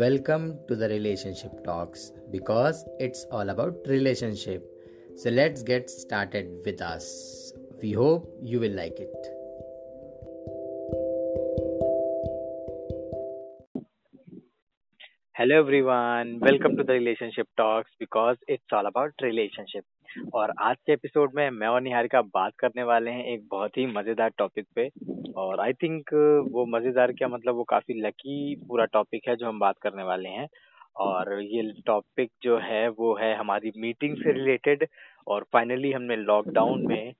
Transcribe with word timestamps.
Welcome 0.00 0.58
to 0.66 0.76
the 0.76 0.88
relationship 0.88 1.62
talks 1.62 2.10
because 2.30 2.86
it's 2.98 3.26
all 3.30 3.50
about 3.50 3.74
relationship. 3.86 4.64
So 5.14 5.28
let's 5.28 5.62
get 5.62 5.90
started 5.90 6.46
with 6.64 6.80
us. 6.80 7.52
We 7.82 7.92
hope 7.92 8.26
you 8.40 8.60
will 8.60 8.72
like 8.72 8.98
it. 8.98 9.14
Hello 15.36 15.58
everyone, 15.58 16.38
welcome 16.40 16.78
to 16.78 16.82
the 16.82 16.94
relationship 16.94 17.48
talks 17.58 17.90
because 17.98 18.38
it's 18.48 18.72
all 18.72 18.86
about 18.86 19.12
relationship. 19.20 19.84
और 20.34 20.52
आज 20.60 20.76
के 20.86 20.92
episode 20.92 21.32
में 21.34 21.48
मैं 21.50 21.68
और 21.68 21.80
निहारिका 21.80 22.20
बात 22.34 22.52
करने 22.58 22.82
वाले 22.82 23.10
हैं 23.10 23.24
एक 23.24 23.46
बहुत 23.50 23.76
ही 23.78 23.86
मज़ेदार 23.86 24.30
टॉपिक 24.38 24.66
पे। 24.74 24.88
और 25.36 25.60
आई 25.60 25.72
थिंक 25.72 26.10
वो 26.52 26.64
मज़ेदार 26.66 27.12
क्या 27.12 27.28
मतलब 27.28 27.54
वो 27.54 27.64
काफ़ी 27.64 28.00
लकी 28.00 28.54
पूरा 28.68 28.84
टॉपिक 28.84 29.28
है 29.28 29.36
जो 29.36 29.48
हम 29.48 29.58
बात 29.58 29.78
करने 29.78 30.02
वाले 30.02 30.28
हैं। 30.28 30.46
और 30.96 31.32
ये 31.42 31.62
टॉपिक 31.86 32.30
जो 32.42 32.58
है, 32.58 32.88
वो 32.88 33.14
है 33.14 33.34
हमारी 33.36 33.72
मीटिंग 33.76 34.16
से 34.16 34.32
रिलेटेड 34.32 34.86
और 35.26 35.46
फाइनली 35.52 35.92
हमने 35.92 36.16
लॉकडाउन 36.16 36.86
में 36.86 37.12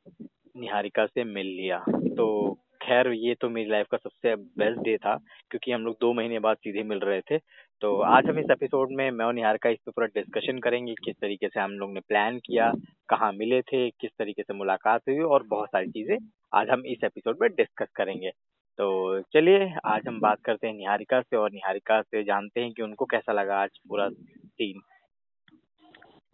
निहारिका 0.57 1.07
से 1.07 1.25
मिल 1.25 1.47
लिया। 1.47 1.79
तो 1.89 2.59
खैर 2.81 3.09
ये 3.09 3.35
तो 3.35 3.49
मेरी 3.49 3.71
लाइफ 3.71 3.87
का 3.91 3.97
सबसे 3.97 4.35
बेस्ट 4.37 4.81
डे 4.81 4.97
था 4.97 5.15
क्योंकि 5.51 5.73
हम 5.73 5.85
लोग 5.85 5.97
दो 6.01 6.13
महीने 6.13 6.39
बाद 6.39 6.57
सीधे 6.57 6.83
मिल 6.83 6.99
रहे 6.99 7.21
थे। 7.21 7.39
तो 7.83 7.95
आज 8.09 8.27
हम 8.27 8.39
इस 8.39 8.51
एपिसोड 8.51 8.93
में 8.93 9.11
मैं 9.11 9.25
और 9.25 9.35
निहार 9.35 9.57
का 9.57 9.71
इस 9.71 9.79
पर 9.87 9.93
पूरा 9.93 10.07
डिस्कशन 10.15 10.59
करेंगे 10.59 10.95
किस 11.05 11.17
तरीके 11.21 11.49
से 11.49 11.61
हम 11.61 11.73
लोग 11.73 11.93
ने 11.93 12.01
प्लान 12.01 12.39
किया 12.39 12.73
कहाँ 13.09 13.33
मिले 13.33 13.61
थे 13.63 13.89
किस 13.91 14.11
तरीके 14.19 14.43
से 14.43 14.55
मुलाकात 14.55 15.01
हुई 15.09 15.19
और 15.19 15.47
बहुत 15.47 15.69
सारी 15.69 15.91
चीज़ें 15.91 16.17
आज 16.55 16.71
हम 16.71 16.83
इस 16.87 17.05
एपिसोड 17.05 17.39
में 17.43 17.51
डिस्कस 17.51 17.89
करेंगे। 17.97 18.31
तो 18.79 19.21
चलिए 19.33 19.73
आज 19.85 20.07
हम 20.09 20.21
बात 20.21 20.39
करते 20.45 20.67
हैं 20.67 20.75
निहारिका 20.75 21.21
से 21.21 21.37
और 21.37 21.51
निहारिका 21.53 22.01
से 22.03 22.23
जानते 22.25 22.61
हैं 22.61 22.73
कि 22.73 22.83
उनको 22.83 23.05
कैसा 23.05 23.33
लगा 23.33 23.63
आज 23.63 23.79
पूरा 23.89 24.09
सीन 24.09 24.81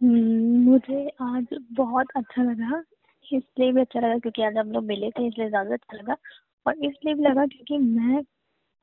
हम्म, 0.01 0.59
मुझे 0.63 1.07
आज 1.21 1.57
बहुत 1.73 2.07
अच्छा 2.15 2.43
लगा। 2.43 2.83
इसलिए 3.33 3.71
भी 3.71 3.81
अच्छा 3.81 3.99
लगा 3.99 4.17
क्योंकि 4.17 4.41
आज 4.43 4.57
हम 4.57 4.71
लोग 4.71 4.83
मिले 4.85 5.09
थे, 5.11 5.27
इसलिए 5.27 5.49
ज़्यादा 5.49 5.73
अच्छा 5.73 5.97
लगा। 5.97 6.15
और 6.65 6.85
इसलिए 6.85 7.13
भी 7.13 7.23
लगा 7.23 7.45
क्योंकि 7.45 7.77
मैं 7.77 8.23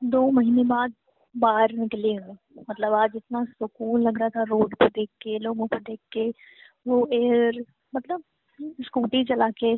दो 0.01 0.29
महीने 0.31 0.63
बाद 0.63 0.93
बाहर 1.35 1.71
निकली 1.73 2.13
हूँ। 2.15 2.37
मतलब 2.69 2.93
आज 2.93 3.11
इतना 3.15 3.43
सुकून 3.45 4.01
लग 4.03 4.19
रहा 4.19 4.29
था 4.29 4.43
रोड 4.43 4.73
को 4.75 4.87
देख 4.87 5.09
के, 5.21 5.37
लोगों 5.39 5.67
को 5.67 5.77
देख 5.79 5.99
के, 6.11 6.29
वो 6.87 7.07
एयर 7.13 7.63
मतलब 7.95 8.23
स्कूटी 8.81 9.23
चला 9.23 9.49
के, 9.49 9.73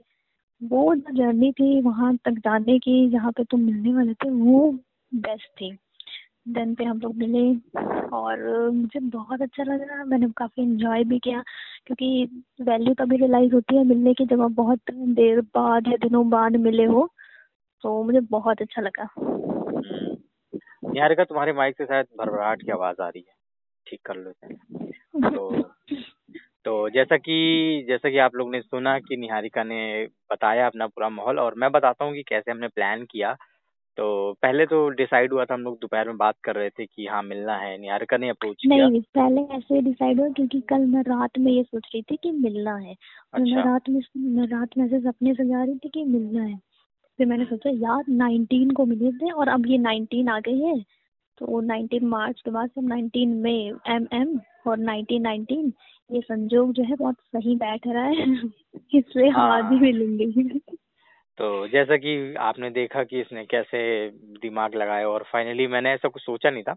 वो 0.61 0.95
जो 0.95 1.15
जर्नी 1.15 1.51
थी 1.51 1.81
वहाँ 1.81 2.15
तक 2.17 2.39
जाने 2.45 2.77
की, 2.79 3.09
जहाँ 3.09 3.31
पे 3.31 3.43
तुम 3.43 3.61
मिलने 3.61 3.93
वाले 3.93 4.13
थे, 4.13 4.29
वो 4.29 4.71
बेस्ट 5.11 5.49
थी। 5.51 5.77
देन 6.47 6.75
पे 6.75 6.83
हम 6.83 6.99
लोग 6.99 7.15
मिले 7.15 7.41
और 8.07 8.69
मुझे 8.69 8.99
बहुत 8.99 9.41
अच्छा 9.41 9.63
लगा। 9.63 10.03
मैंने 10.03 10.27
काफ़ी 10.37 10.63
इंजॉय 10.63 11.03
भी 11.03 11.19
किया 11.19 11.43
क्योंकि 11.85 12.43
वैल्यू 12.61 12.93
तभी 12.93 13.17
रियलाइज़ 13.17 13.53
होती 13.53 13.75
है 13.77 13.83
मिलने 13.83 14.13
की 14.13 14.25
जब 14.25 14.41
आप 14.41 14.51
बहुत 14.51 14.79
देर 14.91 15.41
बाद 15.41 15.87
या 15.87 15.97
दिनों 15.97 16.29
बाद 16.29 16.55
मिले 16.55 16.85
हो 16.85 17.09
तो 17.83 18.03
मुझे 18.03 18.19
बहुत 18.19 18.61
अच्छा 18.61 18.81
लगा। 18.81 19.07
निहारिका, 20.91 21.23
तुम्हारे 21.23 21.53
माइक 21.53 21.77
से 21.77 21.85
शायद 21.85 22.05
भरभराहट 22.19 22.61
की 22.61 22.71
आवाज़ 22.71 23.01
आ 23.01 23.07
रही 23.07 23.23
है। 23.27 23.35
ठीक 23.87 23.99
कर 24.05 24.15
लो 24.15 24.31
तो 25.29 25.61
तो 26.65 26.89
जैसा 26.89 27.17
कि 27.17 27.85
जैसा 27.87 28.09
कि 28.09 28.17
आप 28.17 28.35
लोग 28.35 28.51
ने 28.51 28.61
सुना 28.61 28.99
कि 28.99 29.17
निहारिका 29.17 29.63
ने 29.63 30.05
बताया 30.31 30.67
अपना 30.67 30.87
पूरा 30.87 31.09
माहौल 31.09 31.39
और 31.39 31.55
मैं 31.57 31.71
बताता 31.71 32.05
हूँ 32.05 32.13
कि 32.13 32.23
कैसे 32.23 32.51
हमने 32.51 32.67
प्लान 32.67 33.05
किया। 33.05 33.35
तो 33.97 34.33
पहले 34.33 34.65
तो 34.65 34.89
डिसाइड 34.89 35.33
हुआ 35.33 35.45
था 35.45 35.53
हम 35.53 35.61
लोग 35.61 35.77
दोपहर 35.79 36.07
में 36.07 36.17
बात 36.17 36.35
कर 36.43 36.55
रहे 36.55 36.69
थे 36.69 36.85
कि 36.85 37.07
हाँ 37.07 37.23
मिलना 37.23 37.57
है 37.57 37.77
निहारिका 37.77 38.17
ने 38.17 38.29
अप्रोच 38.29 38.55
किया। 38.55 38.87
नहीं 38.87 39.01
पहले 39.01 39.41
ऐसे 39.41 39.81
डिसाइड 39.81 40.19
हुआ 40.19 40.29
क्योंकि 40.29 40.61
कल 40.61 40.79
मैं 40.79 41.01
रात 41.01 41.29
में 41.39 41.51
ये 41.51 41.63
सोच 41.63 41.87
रही 41.93 42.01
थी 42.01 42.15
कि 42.23 42.31
मिलना 42.31 42.75
है। 42.75 42.95
अच्छा। 43.33 43.55
मैं 43.55 43.63
रात 43.63 43.81
में 43.89 44.01
मैं 44.17 44.47
रात 44.47 44.69
में 44.77 44.85
ऐसे 44.85 44.99
सपने 44.99 45.33
सजा 45.33 45.63
रही 45.63 45.75
थी 45.75 45.89
कि 45.89 46.03
मिलना 46.03 46.43
है। 46.43 46.59
फिर 47.17 47.27
मैंने 47.27 47.45
सोचा 47.45 47.69
यार 47.69 48.03
नाइनटीन 48.09 48.71
को 48.71 48.85
मिले 48.85 49.11
थे 49.11 49.31
और 49.31 49.47
अब 49.47 49.67
ये 49.67 49.77
नाइनटीन 49.77 50.29
आ 50.29 50.39
गई 50.39 50.59
है 50.59 50.85
तो 51.37 51.61
नाइनटीन 51.61 52.05
मार्च 52.05 52.41
के 52.41 52.51
बाद 52.51 52.69
से 52.69 52.81
नाइनटीन 52.81 53.29
में 53.29 53.71
एम 53.87 54.07
एम 54.13 54.39
और 54.67 54.77
नाइनटीन 54.77 55.21
नाइनटीन 55.21 55.73
ये 56.11 56.21
संजोग 56.21 56.73
जो 56.73 56.83
है 56.83 56.95
बहुत 56.95 57.15
सही 57.15 57.55
बैठ 57.55 57.87
रहा 57.87 58.03
है। 58.03 58.15
इसलिए 58.95 59.29
हम 59.29 59.41
आज 59.41 59.73
ही। 59.73 59.79
मिलेंगे। 59.79 60.59
तो 61.37 61.67
जैसा 61.67 61.95
कि 61.97 62.11
आपने 62.41 62.69
देखा 62.71 63.03
कि 63.03 63.19
इसने 63.21 63.43
कैसे 63.45 63.79
दिमाग 64.41 64.75
लगाया 64.75 65.07
और 65.09 65.23
फाइनली 65.31 65.67
मैंने 65.67 65.91
ऐसा 65.93 66.07
कुछ 66.09 66.21
सोचा 66.23 66.49
नहीं 66.49 66.63
था 66.63 66.75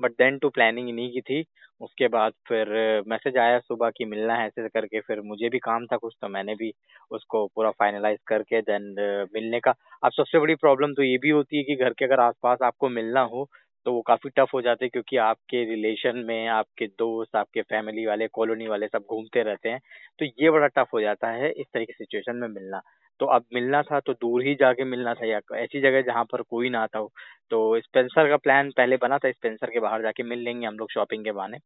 बट 0.00 0.12
देन 0.12 0.38
टू 0.38 0.48
प्लानिंग 0.50 0.88
इन्हीं 0.88 1.10
की 1.12 1.20
थी। 1.22 1.44
उसके 1.80 2.08
बाद 2.08 2.32
फिर 2.48 2.68
मैसेज 3.08 3.36
आया 3.38 3.58
सुबह 3.60 3.90
कि 3.96 4.04
मिलना 4.04 4.34
है 4.36 4.46
ऐसे 4.46 4.68
करके, 4.68 5.00
फिर 5.00 5.20
मुझे 5.22 5.48
भी 5.48 5.58
काम 5.60 5.86
था 5.86 5.96
कुछ 5.96 6.14
तो 6.20 6.28
मैंने 6.28 6.54
भी 6.56 6.72
उसको 7.10 7.46
पूरा 7.54 7.70
फाइनलाइज 7.72 8.18
करके 8.26 8.60
देन 8.62 8.94
मिलने 9.34 9.60
का। 9.60 9.74
अब 10.02 10.12
सबसे 10.12 10.38
बड़ी 10.38 10.54
प्रॉब्लम 10.56 10.94
तो 10.94 11.02
ये 11.02 11.16
भी 11.18 11.30
होती 11.30 11.56
है 11.56 11.62
कि 11.64 11.76
घर 11.76 11.92
के 11.98 12.04
अगर 12.04 12.20
आसपास 12.20 12.58
आपको 12.64 12.88
मिलना 12.90 13.20
हो 13.32 13.48
तो 13.86 13.92
वो 13.92 14.00
काफ़ी 14.06 14.30
टफ 14.36 14.50
हो 14.54 14.60
जाते 14.62 14.84
हैं 14.84 14.90
क्योंकि 14.92 15.16
आपके 15.18 15.64
रिलेशन 15.66 16.16
में, 16.18 16.46
आपके 16.48 16.86
दोस्त, 16.88 17.36
आपके 17.36 17.62
फैमिली 17.62 18.06
वाले 18.06 18.26
कॉलोनी 18.30 18.66
वाले 18.68 18.86
सब 18.88 19.04
घूमते 19.10 19.42
रहते 19.42 19.68
हैं। 19.68 19.80
तो 20.18 20.24
ये 20.42 20.50
बड़ा 20.50 20.66
टफ 20.76 20.88
हो 20.94 21.00
जाता 21.00 21.30
है 21.32 21.50
इस 21.52 21.66
तरह 21.74 21.84
की 21.84 21.92
सिचुएशन 21.94 22.36
में 22.36 22.48
मिलना। 22.50 22.80
तो 23.20 23.26
अब 23.26 23.44
मिलना 23.54 23.82
था 23.82 24.00
तो 24.00 24.12
दूर 24.12 24.42
ही 24.42 24.54
जाके 24.54 24.84
मिलना 24.84 25.14
था 25.14 25.26
या 25.26 25.40
ऐसी 25.56 25.80
जगह 25.80 26.02
जहाँ 26.02 26.24
पर 26.24 26.42
कोई 26.42 26.70
ना 26.70 26.80
आता 26.82 26.98
हो। 26.98 27.10
तो 27.50 27.80
स्पेंसर 27.80 28.28
का 28.28 28.36
प्लान 28.36 28.70
पहले 28.70 28.96
बना 28.96 29.18
था 29.18 29.30
स्पेंसर 29.30 29.70
के 29.70 29.80
बाहर 29.80 30.02
जाके 30.02 30.22
मिल 30.22 30.38
लेंगे 30.38 30.66
हम 30.66 30.78
लोग 30.78 30.90
शॉपिंग 30.92 31.24
के 31.24 31.32
बहाने। 31.32 31.58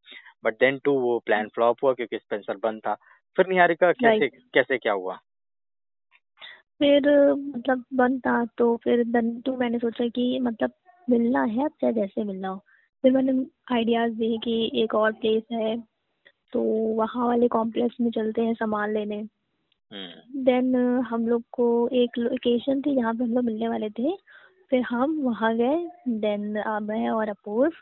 बट 0.45 0.55
देन 0.61 0.79
टू 0.85 0.93
वो 1.01 1.19
प्लान 1.27 1.49
फ्लॉप 1.49 1.85
हुआ 1.85 1.93
क्योंकि 1.93 2.19
स्पेंसर 2.19 2.57
बंद 2.57 2.81
था। 2.81 2.95
फिर 3.37 3.47
निहारिका 3.49 3.93
कैसे 3.93 4.29
कैसे 4.55 4.79
क्या 4.79 4.93
हुआ? 4.93 5.19
फिर 6.81 7.09
मतलब 7.33 7.85
बंद 7.95 8.21
था 8.21 8.45
तो 8.59 8.77
फिर 8.77 9.05
देन 9.05 9.41
टू 9.41 9.57
मैंने 9.57 9.79
सोचा 9.79 10.09
कि 10.09 10.39
मतलब 10.41 10.73
मिलना 11.09 11.43
है 11.45 11.65
अब 11.65 11.73
चाहे 11.81 11.93
जैसे 11.93 12.25
मिलना 12.25 12.49
हो। 12.49 12.57
फिर 13.05 13.13
मैंने 13.13 13.33
आइडियाज़ 13.73 14.13
दिए 14.13 14.39
कि 14.39 14.83
एक 14.83 14.95
और 14.95 15.13
प्लेस 15.13 15.43
है 15.53 15.77
तो 16.53 16.63
वहाँ 16.97 17.27
वाले 17.27 17.49
कॉम्प्लेक्स 17.49 17.97
में 18.01 18.11
चलते 18.11 18.43
हैं 18.43 18.55
सामान 18.55 18.93
लेने। 18.95 19.23
Then 19.93 20.75
hmm. 20.75 21.03
हम 21.05 21.27
लोग 21.29 21.43
को 21.53 21.67
एक 21.93 22.19
लोकेशन 22.19 22.81
थी 22.81 22.95
जहाँ 22.95 23.15
पे 23.15 23.25
हम 23.25 23.31
लोग 23.31 23.45
मिलने 23.45 23.69
वाले 23.69 23.91
थे। 23.91 24.17
फिर 24.71 24.83
हम 24.83 25.17
वहाँ 25.23 25.57
गए। 25.57 25.77
देन 26.09 26.63
मैं 26.83 27.09
और 27.11 27.29
अपूर्व 27.29 27.73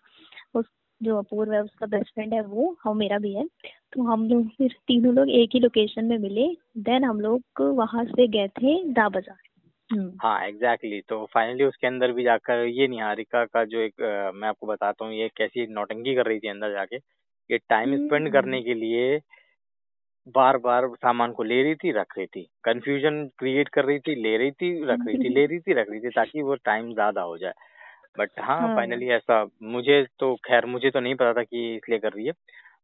उस 0.58 0.66
जो 1.00 1.16
अपूर्व 1.16 1.52
है 1.52 1.62
उसका 1.62 1.86
बेस्ट 1.86 2.14
फ्रेंड 2.14 2.34
है 2.34 2.42
वो 2.42 2.76
और 2.86 2.94
मेरा 2.94 3.18
भी 3.18 3.32
है। 3.34 3.44
तो 3.92 4.02
हम 4.02 4.28
लोग 4.28 4.48
फिर 4.48 4.74
तीनों 4.88 5.14
लोग 5.14 5.30
एक 5.30 5.50
ही 5.54 5.60
लोकेशन 5.60 6.04
में 6.04 6.18
मिले। 6.18 6.46
देन 6.78 7.04
हम 7.04 7.20
लोग 7.20 7.62
वहाँ 7.62 8.04
से 8.04 8.26
गए 8.28 8.48
थे 8.48 8.82
दा 8.92 9.08
बाज़ार। 9.08 9.36
हम्म। 9.90 10.12
हाँ 10.22 10.46
एग्जैक्टली 10.46 10.90
exactly. 10.90 11.08
तो 11.08 11.24
फाइनली 11.34 11.64
उसके 11.64 11.86
अंदर 11.86 12.12
भी 12.12 12.22
जाकर 12.24 12.64
ये 12.66 12.88
निहारिका 12.88 13.44
का 13.44 13.64
जो 13.64 13.80
एक 13.80 14.02
आ, 14.02 14.30
मैं 14.32 14.48
आपको 14.48 14.66
बताता 14.66 15.04
हूँ 15.04 15.14
ये 15.14 15.28
कैसी 15.36 15.66
नौटंकी 15.66 16.14
कर 16.14 16.26
रही 16.26 16.38
थी 16.38 16.48
अंदर 16.48 16.72
जाके। 16.72 16.96
ये 17.50 17.58
टाइम 17.68 17.96
स्पेंड 17.96 18.32
करने 18.32 18.62
के 18.62 18.74
लिए 18.74 19.16
बार 20.26 20.56
बार 20.56 20.86
सामान 20.96 21.32
को 21.32 21.42
ले 21.42 21.62
रही 21.62 21.74
थी 21.74 21.92
रख 21.92 22.18
रही 22.18 22.26
थी। 22.26 22.42
कंफ्यूजन 22.64 23.24
क्रिएट 23.38 23.68
कर 23.68 23.84
रही 23.84 23.98
थी 23.98 24.14
ले 24.14 24.36
रही 24.36 24.50
थी 24.50 24.84
रख 24.84 25.06
रही 25.06 25.16
थी 25.18 25.28
ले 25.34 25.46
रही 25.46 25.58
थी 25.58 25.72
रख 25.72 25.90
रही 25.90 26.00
थी 26.00 26.10
ताकि 26.10 26.42
वो 26.42 26.54
टाइम 26.54 26.92
ज़्यादा 26.94 27.22
हो 27.22 27.38
जाए। 27.38 27.52
बट 28.18 28.30
हाँ 28.40 28.74
फाइनली 28.76 29.08
हाँ। 29.08 29.16
ऐसा 29.16 29.46
मुझे 29.62 30.04
तो 30.18 30.34
खैर 30.44 30.66
मुझे 30.66 30.90
तो 30.90 31.00
नहीं 31.00 31.14
पता 31.14 31.32
था 31.32 31.42
कि 31.42 31.74
इसलिए 31.76 31.98
कर 31.98 32.12
रही 32.12 32.26
है। 32.26 32.32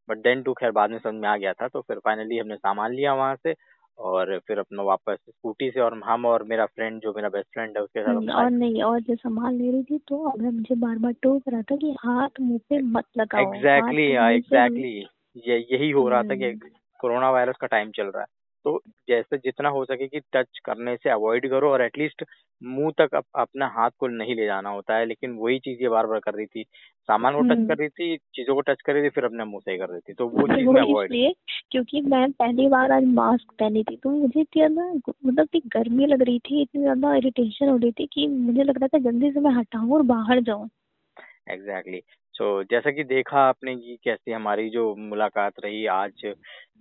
बट 0.08 0.18
देन 0.18 0.42
टू 0.42 0.52
खैर 0.52 0.70
बाद 0.70 0.90
में 0.90 0.98
समझ 0.98 1.14
में 1.14 1.28
आ 1.28 1.36
गया 1.36 1.52
था 1.52 1.68
तो 1.68 1.80
फिर 1.80 1.98
फाइनली 1.98 2.38
हमने 2.38 2.56
सामान 2.56 2.92
लिया 2.92 3.14
वहाँ 3.14 3.36
से 3.36 3.54
और 3.98 4.38
फिर 4.38 4.58
अपना 4.58 4.82
वापस 4.82 5.16
स्कूटी 5.28 5.70
से 5.70 5.80
और 5.80 6.00
हम 6.04 6.24
और 6.26 6.42
मेरा 6.42 6.66
फ्रेंड 6.66 7.00
जो 7.00 7.12
मेरा 7.16 7.28
बेस्ट 7.28 7.48
फ्रेंड 7.52 7.76
है 7.76 7.82
उसके 7.82 8.00
साथ 8.00 8.14
हम्म, 8.14 8.30
और 8.30 8.50
नहीं 8.50 8.82
और 8.82 9.00
जो 9.00 9.14
सामान 9.14 9.54
ले 9.54 9.70
रही 9.70 9.82
थी 9.82 9.98
तो 9.98 10.22
अब 10.30 10.40
मुझे 10.42 10.74
बार 10.74 10.98
बार 10.98 11.12
टोक 11.22 11.48
रहा 11.48 11.62
था 11.62 11.76
कि 11.76 11.94
हाथ 12.00 12.40
मुँह 12.40 12.58
पे 12.70 12.80
मत 12.82 13.04
लगाओ 13.18 13.54
एग्जैक्टली 13.54 14.06
एग्जैक्टली 14.36 14.98
ये 15.46 15.58
यही 15.72 15.90
हो 15.90 16.08
रहा 16.08 16.22
था 16.22 16.34
कि 16.34 16.52
कोरोना 17.00 17.30
वायरस 17.30 17.56
का 17.60 17.66
टाइम 17.66 17.90
चल 17.90 18.06
रहा 18.06 18.20
है 18.20 18.38
तो 18.64 18.80
जैसे 19.08 19.36
जितना 19.38 19.68
हो 19.68 19.84
सके 19.84 20.06
कि 20.08 20.20
टच 20.32 20.58
करने 20.64 20.96
से 20.96 21.10
अवॉइड 21.10 21.48
करो 21.50 21.70
और 21.70 21.82
एटलीस्ट 21.82 22.24
मुँह 22.62 22.90
तक 22.98 23.14
अप, 23.14 23.24
अपना 23.34 23.66
हाथ 23.66 23.90
को 23.98 24.06
नहीं 24.08 24.34
ले 24.34 24.46
जाना 24.46 24.70
होता 24.70 24.96
है 24.96 25.06
लेकिन 25.06 25.34
वही 25.34 25.58
चीज़ 25.58 25.82
ये 25.82 25.88
बार 25.88 26.06
बार 26.06 26.18
कर 26.20 26.34
रही 26.34 26.46
थी 26.46 26.64
सामान 27.08 27.34
को 27.34 27.40
टच 27.42 27.50
हम्म। 27.50 27.66
कर 27.66 27.76
रही 27.76 27.88
थी 27.88 28.16
चीज़ों 28.34 28.54
को 28.54 28.60
टच 28.60 28.82
कर 28.82 28.92
रही 28.92 29.02
थी 29.02 29.08
फिर 29.08 29.24
अपने 29.24 29.44
मुँह 29.44 29.62
से 29.64 29.72
ही 29.72 29.78
कर 29.78 29.88
रही 29.88 30.00
थी 30.00 30.12
तो 30.12 30.26
वो 30.28 30.46
चीज़ 30.48 30.68
मैं 30.68 30.82
अवॉइड 30.82 31.34
क्योंकि 31.70 32.00
मैं 32.00 32.30
पहली 32.32 32.68
बार 32.68 32.92
आज 32.92 33.04
मास्क 33.14 33.52
पहनी 33.60 33.82
थी 33.82 33.96
तो 33.96 34.10
मुझे 34.10 34.40
इतनी 34.40 34.60
ज़्यादा 34.60 34.92
मतलब 35.26 35.46
कि 35.46 35.62
गर्मी 35.68 36.06
लग 36.06 36.22
रही 36.22 36.38
थी 36.40 36.62
इतनी 36.62 36.82
ज़्यादा 36.82 37.14
इरिटेशन 37.14 37.68
हो 37.68 37.76
रही 37.76 37.92
थी 37.92 38.06
कि 38.12 38.26
मुझे 38.28 38.62
लग 38.62 38.78
रहा 38.78 38.88
था 38.88 38.98
जल्दी 39.10 39.30
से 39.32 39.40
मैं 39.40 39.54
हटाऊं 39.54 39.92
और 39.92 40.02
बाहर 40.06 40.40
जाऊँ 40.42 40.68
एग्जैक्टली 41.50 41.96
exactly. 41.96 42.19
So, 42.40 42.64
जैसा 42.70 42.90
कि 42.90 43.04
देखा 43.04 43.38
आपने 43.38 43.76
कि 43.76 43.98
कैसी 44.04 44.32
हमारी 44.32 44.70
जो 44.70 44.94
मुलाकात 44.96 45.52
रही 45.64 45.86
आज 45.86 46.12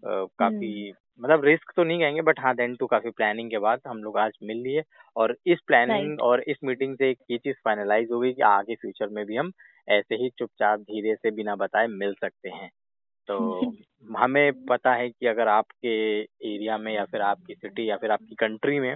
काफ़ी 0.06 0.90
हम्म। 0.90 1.24
मतलब 1.24 1.46
रिस्क 1.46 1.72
तो 1.76 1.84
नहीं 1.84 2.00
कहेंगे 2.00 2.22
बट 2.22 2.40
हाँ 2.40 2.56
देन 2.56 2.76
टू 2.76 2.88
काफ़ी 2.88 3.10
प्लानिंग 3.10 3.50
के 3.50 3.58
बाद 3.58 3.80
हम 3.88 3.98
लोग 3.98 4.18
आज 4.18 4.32
मिल 4.44 4.58
लिए 4.58 4.84
और 5.16 5.36
इस 5.48 5.60
प्लानिंग 5.68 6.20
और 6.20 6.42
इस 6.42 6.58
मीटिंग 6.64 6.96
से 6.96 7.10
एक 7.10 7.18
ये 7.32 7.38
चीज़ 7.38 7.56
फाइनलाइज 7.66 8.08
हो 8.12 8.20
गई 8.20 8.34
कि 8.34 8.42
आगे 8.42 8.76
फ्यूचर 8.76 9.10
में 9.10 9.26
भी 9.26 9.36
हम 9.36 9.52
ऐसे 9.90 10.16
ही 10.16 10.30
चुपचाप 10.30 10.80
धीरे 10.80 11.16
से 11.16 11.32
बिना 11.32 11.56
बताए 11.56 11.88
मिल 11.88 12.14
सकते 12.14 12.50
हैं 12.50 12.70
तो 13.28 13.74
हमें 14.18 14.66
पता 14.66 14.94
है 14.94 15.10
कि 15.10 15.28
अगर 15.28 15.48
आपके 15.48 16.22
एरिया 16.22 16.78
में 16.78 16.94
या 16.96 17.06
फिर 17.06 17.22
आपकी 17.22 17.54
सिटी 17.54 17.90
या 17.90 17.98
फिर 17.98 18.12
आपकी 18.12 18.36
कंट्री 18.36 18.80
में 18.80 18.96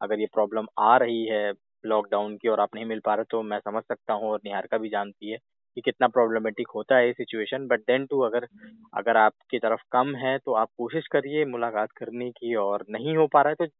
अगर 0.00 0.20
ये 0.20 0.26
प्रॉब्लम 0.26 0.66
आ 0.78 0.96
रही 0.96 1.24
है 1.26 1.52
लॉकडाउन 1.86 2.36
की 2.36 2.48
और 2.48 2.60
आप 2.60 2.74
नहीं 2.74 2.84
मिल 2.84 3.00
पा 3.00 3.14
रहे 3.14 3.24
तो 3.30 3.42
मैं 3.42 3.58
समझ 3.58 3.82
सकता 3.82 4.12
हूँ 4.12 4.30
और 4.30 4.40
निहारिका 4.44 4.78
भी 4.78 4.88
जानती 4.88 5.30
है 5.30 5.38
कि 5.78 5.82
कितना 5.82 6.06
प्रॉब्लमेटिक 6.08 6.68
होता 6.74 6.96
है 6.96 7.06
ये 7.06 7.12
सिचुएशन 7.14 7.66
बट 7.66 7.80
देन 7.82 8.06
टू 8.06 8.20
अगर 8.20 8.46
अगर 8.94 9.16
आपकी 9.16 9.58
तरफ़ 9.58 9.82
कम 9.92 10.14
है 10.16 10.36
तो 10.38 10.52
आप 10.54 10.68
कोशिश 10.78 11.06
करिए 11.12 11.44
मुलाकात 11.46 11.92
करने 11.96 12.30
की 12.30 12.54
और 12.58 12.84
नहीं 12.90 13.16
हो 13.16 13.26
पा 13.26 13.42
रहा 13.42 13.50
है 13.50 13.66
तो 13.66 13.72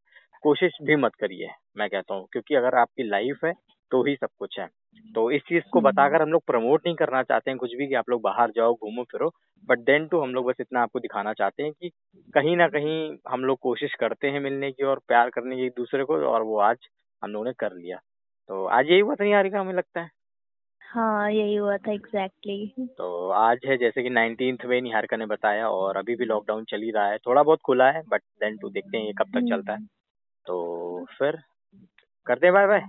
कोशिश 0.44 0.76
भी 0.82 0.96
मत 0.96 1.14
करिए 1.14 1.48
मैं 1.78 1.88
कहता 1.90 2.14
हूँ। 2.14 2.26
क्योंकि 2.32 2.54
अगर 2.54 2.74
आपकी 2.78 3.08
लाइफ 3.08 3.44
है 3.44 3.52
तो 3.92 4.02
ही 4.04 4.14
सब 4.16 4.28
कुछ 4.38 4.58
है। 4.60 4.66
तो 5.14 5.30
इस 5.30 5.42
चीज़ 5.42 5.64
को 5.72 5.80
बताकर 5.80 6.22
हम 6.22 6.28
लोग 6.28 6.42
प्रमोट 6.46 6.86
नहीं 6.86 6.96
करना 6.96 7.22
चाहते 7.22 7.50
हैं 7.50 7.58
कुछ 7.58 7.74
भी 7.76 7.86
कि 7.88 7.94
आप 7.94 8.10
लोग 8.10 8.22
बाहर 8.22 8.50
जाओ 8.56 8.74
घूमो 8.74 9.02
फिरो 9.12 9.30
बट 9.68 9.78
देन 9.80 10.06
टू 10.08 10.20
हम 10.20 10.34
लोग 10.34 10.46
बस 10.46 10.56
इतना 10.60 10.82
आपको 10.82 11.00
दिखाना 11.00 11.32
चाहते 11.34 11.62
हैं 11.62 11.72
कि 11.72 11.90
कहीं 12.34 12.56
ना 12.56 12.68
कहीं 12.68 12.96
हम 13.28 13.44
लोग 13.44 13.58
कोशिश 13.62 13.94
करते 14.00 14.28
हैं 14.28 14.40
मिलने 14.40 14.70
की 14.72 14.84
और 14.84 15.00
प्यार 15.08 15.30
करने 15.30 15.56
की 15.56 15.66
एक 15.66 15.72
दूसरे 15.76 16.04
को 16.04 16.18
और 16.26 16.42
वो 16.44 16.58
आज 16.62 16.88
हम 17.22 17.32
लोगों 17.32 17.46
ने 17.46 17.52
कर 17.58 17.74
लिया। 17.74 17.98
तो 18.48 18.64
आज 18.68 18.90
यही 18.90 19.00
हुआ 19.00 19.14
था 19.14 19.24
यारिका 19.26 19.60
हमें 19.60 19.74
लगता 19.74 20.00
है। 20.00 20.10
हाँ 20.88 21.31
यही 21.31 21.55
हुआ 21.55 21.76
था 21.76 21.93
एग्जैक्टली 21.93 22.67
exactly. 22.67 22.88
तो 22.99 23.29
आज 23.29 23.58
है 23.67 23.76
जैसे 23.76 24.02
कि 24.02 24.11
नाइनटीन 24.11 24.58
में 24.64 24.81
निहारिका 24.82 25.17
ने 25.17 25.26
बताया 25.26 25.69
और 25.69 25.96
अभी 25.96 26.17
भी 26.17 26.25
लॉकडाउन 26.25 26.64
चल 26.64 26.82
ही 26.82 26.90
रहा 26.90 27.11
है। 27.11 27.19
थोड़ा 27.19 27.43
बहुत 27.43 27.58
खुला 27.64 27.90
है 27.90 28.02
बट 28.08 28.20
देन 28.20 28.56
टू 28.56 28.70
देखते 28.70 28.99
हैं 28.99 29.05
ये 29.05 29.12
कब 29.12 29.25
तक 29.25 29.49
चलता 29.50 29.73
है। 29.73 29.85
तो 30.46 31.05
फिर 31.19 31.38
करते 32.26 32.46
हैं 32.46 32.55
बाय 32.55 32.67
बाय 32.67 32.81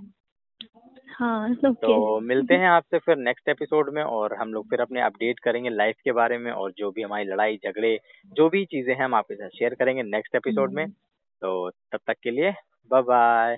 हाँ 1.18 1.50
okay. 1.50 1.76
तो 1.76 2.20
मिलते 2.20 2.54
हैं 2.54 2.68
आपसे 2.68 3.00
फिर 3.00 3.18
नेक्स्ट 3.18 3.50
एपिसोड 3.50 3.94
में 3.94 4.04
और 4.04 4.36
हम 4.36 4.54
लोग 4.54 4.70
फिर 4.70 4.82
अपने 4.82 5.02
अपडेट 5.02 5.40
करेंगे 5.40 5.70
लाइफ 5.70 5.96
के 6.04 6.12
बारे 6.12 6.38
में 6.38 6.52
और 6.52 6.74
जो 6.78 6.92
भी 6.92 7.02
हमारी 7.02 7.26
लड़ाई 7.26 7.58
झगड़े 7.58 7.98
जो 8.36 8.50
भी 8.50 8.66
चीज़ें 8.66 8.94
हैं 8.96 9.04
हम 9.04 9.16
आपके 9.16 9.36
साथ 9.36 9.50
शेयर 9.50 9.74
करेंगे 9.74 10.04
नेक्स्ट 10.04 10.36
एपिसोड 10.36 10.74
में। 10.74 10.88
तो 10.90 11.70
तब 11.70 12.00
तक 12.08 12.16
के 12.24 12.32
लिए 12.32 12.54
बाय 12.92 13.02
बाय 13.02 13.58